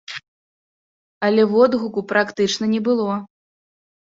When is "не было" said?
2.73-3.13